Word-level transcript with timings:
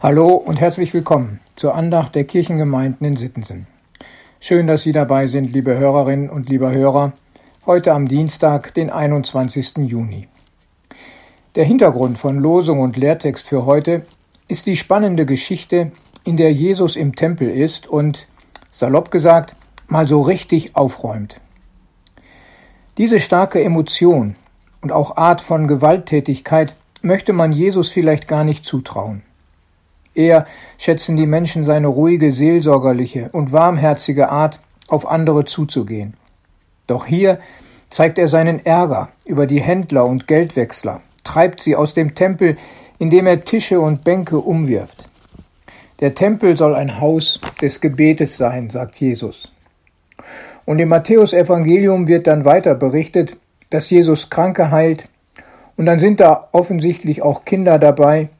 Hallo 0.00 0.28
und 0.28 0.60
herzlich 0.60 0.94
willkommen 0.94 1.40
zur 1.56 1.74
Andacht 1.74 2.14
der 2.14 2.22
Kirchengemeinden 2.22 3.04
in 3.04 3.16
Sittensen. 3.16 3.66
Schön, 4.38 4.68
dass 4.68 4.84
Sie 4.84 4.92
dabei 4.92 5.26
sind, 5.26 5.52
liebe 5.52 5.76
Hörerinnen 5.76 6.30
und 6.30 6.48
lieber 6.48 6.70
Hörer, 6.70 7.14
heute 7.66 7.92
am 7.92 8.06
Dienstag, 8.06 8.72
den 8.74 8.90
21. 8.90 9.78
Juni. 9.78 10.28
Der 11.56 11.64
Hintergrund 11.64 12.16
von 12.16 12.38
Losung 12.38 12.78
und 12.78 12.96
Lehrtext 12.96 13.48
für 13.48 13.66
heute 13.66 14.06
ist 14.46 14.66
die 14.66 14.76
spannende 14.76 15.26
Geschichte, 15.26 15.90
in 16.22 16.36
der 16.36 16.52
Jesus 16.52 16.94
im 16.94 17.16
Tempel 17.16 17.50
ist 17.50 17.88
und, 17.88 18.28
salopp 18.70 19.10
gesagt, 19.10 19.56
mal 19.88 20.06
so 20.06 20.20
richtig 20.20 20.76
aufräumt. 20.76 21.40
Diese 22.98 23.18
starke 23.18 23.64
Emotion 23.64 24.36
und 24.80 24.92
auch 24.92 25.16
Art 25.16 25.40
von 25.40 25.66
Gewalttätigkeit 25.66 26.76
möchte 27.02 27.32
man 27.32 27.50
Jesus 27.50 27.88
vielleicht 27.88 28.28
gar 28.28 28.44
nicht 28.44 28.64
zutrauen. 28.64 29.24
Eher 30.18 30.46
schätzen 30.78 31.16
die 31.16 31.26
Menschen 31.26 31.62
seine 31.64 31.86
ruhige, 31.86 32.32
seelsorgerliche 32.32 33.30
und 33.32 33.52
warmherzige 33.52 34.28
Art, 34.30 34.58
auf 34.88 35.08
andere 35.08 35.44
zuzugehen. 35.44 36.14
Doch 36.88 37.06
hier 37.06 37.38
zeigt 37.90 38.18
er 38.18 38.26
seinen 38.26 38.64
Ärger 38.66 39.10
über 39.24 39.46
die 39.46 39.60
Händler 39.60 40.06
und 40.06 40.26
Geldwechsler, 40.26 41.02
treibt 41.22 41.62
sie 41.62 41.76
aus 41.76 41.94
dem 41.94 42.16
Tempel, 42.16 42.56
indem 42.98 43.28
er 43.28 43.44
Tische 43.44 43.80
und 43.80 44.02
Bänke 44.02 44.38
umwirft. 44.38 45.04
Der 46.00 46.14
Tempel 46.14 46.56
soll 46.56 46.74
ein 46.74 47.00
Haus 47.00 47.40
des 47.60 47.80
Gebetes 47.80 48.36
sein, 48.36 48.70
sagt 48.70 48.96
Jesus. 48.96 49.52
Und 50.64 50.80
im 50.80 50.88
Matthäusevangelium 50.88 52.08
wird 52.08 52.26
dann 52.26 52.44
weiter 52.44 52.74
berichtet, 52.74 53.36
dass 53.70 53.88
Jesus 53.88 54.30
Kranke 54.30 54.72
heilt, 54.72 55.08
und 55.76 55.86
dann 55.86 56.00
sind 56.00 56.18
da 56.18 56.48
offensichtlich 56.50 57.22
auch 57.22 57.44
Kinder 57.44 57.78
dabei, 57.78 58.30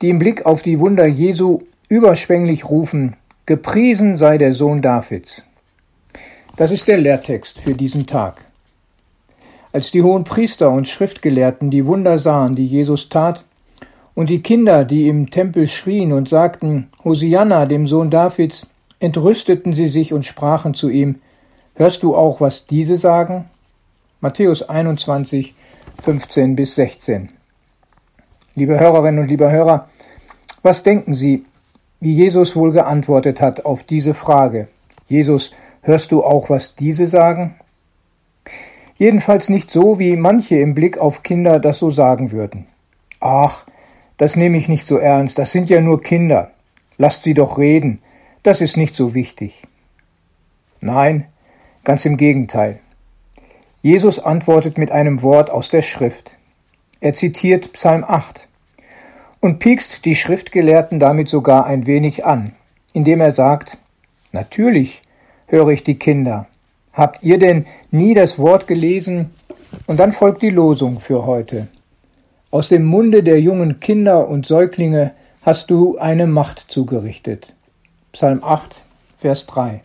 die 0.00 0.10
im 0.10 0.18
Blick 0.18 0.46
auf 0.46 0.62
die 0.62 0.80
Wunder 0.80 1.06
Jesu 1.06 1.60
überschwänglich 1.88 2.68
rufen, 2.68 3.16
Gepriesen 3.46 4.16
sei 4.16 4.38
der 4.38 4.54
Sohn 4.54 4.80
Davids. 4.80 5.44
Das 6.56 6.70
ist 6.70 6.88
der 6.88 6.96
Lehrtext 6.96 7.60
für 7.60 7.74
diesen 7.74 8.06
Tag. 8.06 8.44
Als 9.72 9.90
die 9.90 10.02
hohen 10.02 10.24
Priester 10.24 10.70
und 10.70 10.88
Schriftgelehrten 10.88 11.70
die 11.70 11.84
Wunder 11.84 12.18
sahen, 12.18 12.54
die 12.54 12.66
Jesus 12.66 13.08
tat, 13.08 13.44
und 14.14 14.30
die 14.30 14.40
Kinder, 14.40 14.84
die 14.84 15.08
im 15.08 15.30
Tempel 15.30 15.68
schrien 15.68 16.12
und 16.12 16.28
sagten, 16.28 16.88
Hosianna, 17.04 17.66
dem 17.66 17.86
Sohn 17.86 18.10
Davids, 18.10 18.66
entrüsteten 18.98 19.74
sie 19.74 19.88
sich 19.88 20.12
und 20.12 20.24
sprachen 20.24 20.74
zu 20.74 20.88
ihm, 20.88 21.16
Hörst 21.74 22.04
du 22.04 22.14
auch, 22.14 22.40
was 22.40 22.66
diese 22.66 22.96
sagen? 22.96 23.50
Matthäus 24.20 24.62
21, 24.62 25.54
15 26.02 26.54
bis 26.54 26.76
16. 26.76 27.30
Liebe 28.56 28.78
Hörerinnen 28.78 29.18
und 29.18 29.28
liebe 29.28 29.50
Hörer, 29.50 29.88
was 30.62 30.84
denken 30.84 31.14
Sie, 31.14 31.44
wie 31.98 32.12
Jesus 32.12 32.54
wohl 32.54 32.70
geantwortet 32.70 33.40
hat 33.40 33.64
auf 33.64 33.82
diese 33.82 34.14
Frage? 34.14 34.68
Jesus, 35.06 35.50
hörst 35.82 36.12
du 36.12 36.22
auch, 36.22 36.50
was 36.50 36.76
diese 36.76 37.06
sagen? 37.06 37.56
Jedenfalls 38.96 39.48
nicht 39.48 39.72
so, 39.72 39.98
wie 39.98 40.14
manche 40.14 40.54
im 40.54 40.74
Blick 40.74 40.98
auf 40.98 41.24
Kinder 41.24 41.58
das 41.58 41.80
so 41.80 41.90
sagen 41.90 42.30
würden. 42.30 42.66
Ach, 43.18 43.66
das 44.18 44.36
nehme 44.36 44.56
ich 44.56 44.68
nicht 44.68 44.86
so 44.86 44.98
ernst, 44.98 45.36
das 45.36 45.50
sind 45.50 45.68
ja 45.68 45.80
nur 45.80 46.00
Kinder. 46.00 46.52
Lasst 46.96 47.24
sie 47.24 47.34
doch 47.34 47.58
reden, 47.58 48.02
das 48.44 48.60
ist 48.60 48.76
nicht 48.76 48.94
so 48.94 49.14
wichtig. 49.14 49.66
Nein, 50.80 51.26
ganz 51.82 52.04
im 52.04 52.16
Gegenteil. 52.16 52.78
Jesus 53.82 54.20
antwortet 54.20 54.78
mit 54.78 54.92
einem 54.92 55.22
Wort 55.22 55.50
aus 55.50 55.70
der 55.70 55.82
Schrift. 55.82 56.36
Er 57.04 57.12
zitiert 57.12 57.74
Psalm 57.74 58.02
8 58.02 58.48
und 59.40 59.58
piekst 59.58 60.06
die 60.06 60.16
Schriftgelehrten 60.16 60.98
damit 60.98 61.28
sogar 61.28 61.66
ein 61.66 61.84
wenig 61.84 62.24
an, 62.24 62.54
indem 62.94 63.20
er 63.20 63.32
sagt, 63.32 63.76
Natürlich 64.32 65.02
höre 65.46 65.68
ich 65.68 65.84
die 65.84 65.98
Kinder. 65.98 66.46
Habt 66.94 67.22
ihr 67.22 67.38
denn 67.38 67.66
nie 67.90 68.14
das 68.14 68.38
Wort 68.38 68.66
gelesen? 68.66 69.34
Und 69.86 70.00
dann 70.00 70.14
folgt 70.14 70.40
die 70.40 70.48
Losung 70.48 70.98
für 70.98 71.26
heute. 71.26 71.68
Aus 72.50 72.70
dem 72.70 72.86
Munde 72.86 73.22
der 73.22 73.38
jungen 73.38 73.80
Kinder 73.80 74.26
und 74.26 74.46
Säuglinge 74.46 75.12
hast 75.42 75.70
du 75.70 75.98
eine 75.98 76.26
Macht 76.26 76.64
zugerichtet. 76.68 77.52
Psalm 78.12 78.42
8, 78.42 78.76
Vers 79.18 79.44
3. 79.44 79.82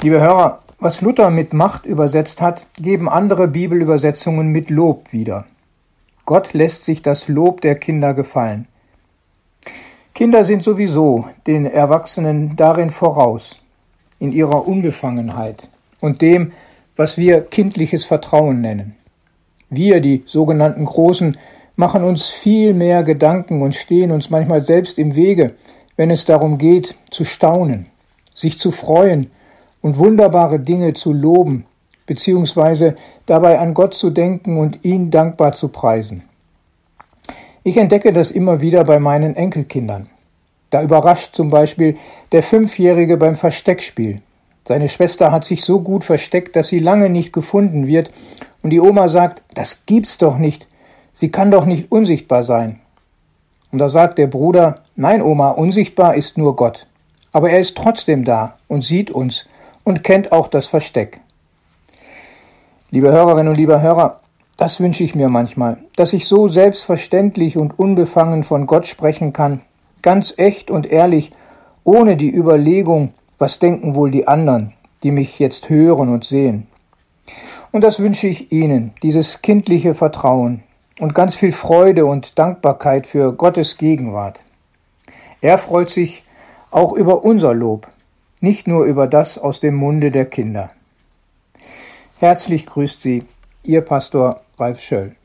Liebe 0.00 0.18
Hörer, 0.18 0.62
was 0.78 1.00
Luther 1.00 1.30
mit 1.30 1.52
Macht 1.52 1.86
übersetzt 1.86 2.40
hat, 2.40 2.66
geben 2.76 3.08
andere 3.08 3.48
Bibelübersetzungen 3.48 4.48
mit 4.48 4.70
Lob 4.70 5.12
wieder. 5.12 5.46
Gott 6.26 6.52
lässt 6.52 6.84
sich 6.84 7.02
das 7.02 7.28
Lob 7.28 7.60
der 7.60 7.76
Kinder 7.76 8.12
gefallen. 8.12 8.66
Kinder 10.14 10.44
sind 10.44 10.62
sowieso 10.62 11.26
den 11.46 11.66
Erwachsenen 11.66 12.56
darin 12.56 12.90
voraus, 12.90 13.58
in 14.18 14.32
ihrer 14.32 14.66
Unbefangenheit 14.66 15.70
und 16.00 16.22
dem, 16.22 16.52
was 16.96 17.18
wir 17.18 17.42
kindliches 17.42 18.04
Vertrauen 18.04 18.60
nennen. 18.60 18.96
Wir, 19.68 20.00
die 20.00 20.22
sogenannten 20.26 20.84
Großen, 20.84 21.36
machen 21.74 22.02
uns 22.02 22.30
viel 22.30 22.72
mehr 22.72 23.02
Gedanken 23.02 23.62
und 23.62 23.74
stehen 23.74 24.10
uns 24.10 24.30
manchmal 24.30 24.64
selbst 24.64 24.98
im 24.98 25.14
Wege, 25.14 25.54
wenn 25.96 26.10
es 26.10 26.24
darum 26.24 26.58
geht, 26.58 26.94
zu 27.10 27.24
staunen, 27.24 27.86
sich 28.34 28.58
zu 28.58 28.70
freuen 28.70 29.30
und 29.86 29.98
wunderbare 29.98 30.58
Dinge 30.58 30.94
zu 30.94 31.12
loben, 31.12 31.64
beziehungsweise 32.06 32.96
dabei 33.24 33.60
an 33.60 33.72
Gott 33.72 33.94
zu 33.94 34.10
denken 34.10 34.58
und 34.58 34.84
ihn 34.84 35.12
dankbar 35.12 35.52
zu 35.52 35.68
preisen. 35.68 36.24
Ich 37.62 37.76
entdecke 37.76 38.12
das 38.12 38.32
immer 38.32 38.60
wieder 38.60 38.82
bei 38.82 38.98
meinen 38.98 39.36
Enkelkindern. 39.36 40.08
Da 40.70 40.82
überrascht 40.82 41.36
zum 41.36 41.50
Beispiel 41.50 41.96
der 42.32 42.42
Fünfjährige 42.42 43.16
beim 43.16 43.36
Versteckspiel. 43.36 44.22
Seine 44.66 44.88
Schwester 44.88 45.30
hat 45.30 45.44
sich 45.44 45.62
so 45.62 45.78
gut 45.78 46.02
versteckt, 46.02 46.56
dass 46.56 46.66
sie 46.66 46.80
lange 46.80 47.08
nicht 47.08 47.32
gefunden 47.32 47.86
wird, 47.86 48.10
und 48.64 48.70
die 48.70 48.80
Oma 48.80 49.08
sagt, 49.08 49.42
das 49.54 49.86
gibt's 49.86 50.18
doch 50.18 50.36
nicht, 50.36 50.66
sie 51.12 51.30
kann 51.30 51.52
doch 51.52 51.64
nicht 51.64 51.92
unsichtbar 51.92 52.42
sein. 52.42 52.80
Und 53.70 53.78
da 53.78 53.88
sagt 53.88 54.18
der 54.18 54.26
Bruder, 54.26 54.74
nein 54.96 55.22
Oma, 55.22 55.50
unsichtbar 55.50 56.16
ist 56.16 56.38
nur 56.38 56.56
Gott. 56.56 56.88
Aber 57.30 57.50
er 57.50 57.60
ist 57.60 57.76
trotzdem 57.76 58.24
da 58.24 58.58
und 58.66 58.82
sieht 58.82 59.12
uns 59.12 59.46
und 59.86 60.02
kennt 60.02 60.32
auch 60.32 60.48
das 60.48 60.66
Versteck. 60.66 61.20
Liebe 62.90 63.12
Hörerinnen 63.12 63.48
und 63.48 63.56
lieber 63.56 63.80
Hörer, 63.80 64.20
das 64.56 64.80
wünsche 64.80 65.04
ich 65.04 65.14
mir 65.14 65.28
manchmal, 65.28 65.78
dass 65.94 66.12
ich 66.12 66.26
so 66.26 66.48
selbstverständlich 66.48 67.56
und 67.56 67.78
unbefangen 67.78 68.42
von 68.42 68.66
Gott 68.66 68.86
sprechen 68.86 69.32
kann, 69.32 69.62
ganz 70.02 70.34
echt 70.38 70.72
und 70.72 70.86
ehrlich, 70.86 71.30
ohne 71.84 72.16
die 72.16 72.34
Überlegung, 72.34 73.12
was 73.38 73.60
denken 73.60 73.94
wohl 73.94 74.10
die 74.10 74.26
anderen, 74.26 74.72
die 75.04 75.12
mich 75.12 75.38
jetzt 75.38 75.70
hören 75.70 76.08
und 76.08 76.24
sehen. 76.24 76.66
Und 77.70 77.82
das 77.82 78.00
wünsche 78.00 78.26
ich 78.26 78.50
Ihnen, 78.50 78.92
dieses 79.04 79.40
kindliche 79.40 79.94
Vertrauen 79.94 80.64
und 80.98 81.14
ganz 81.14 81.36
viel 81.36 81.52
Freude 81.52 82.06
und 82.06 82.40
Dankbarkeit 82.40 83.06
für 83.06 83.32
Gottes 83.32 83.76
Gegenwart. 83.76 84.42
Er 85.40 85.58
freut 85.58 85.90
sich 85.90 86.24
auch 86.72 86.92
über 86.92 87.24
unser 87.24 87.54
Lob, 87.54 87.86
nicht 88.40 88.66
nur 88.66 88.84
über 88.84 89.06
das 89.06 89.38
aus 89.38 89.60
dem 89.60 89.74
Munde 89.74 90.10
der 90.10 90.26
Kinder. 90.26 90.70
Herzlich 92.18 92.66
grüßt 92.66 93.02
Sie, 93.02 93.24
Ihr 93.62 93.82
Pastor 93.82 94.42
Ralf 94.58 94.80
Schöll. 94.80 95.16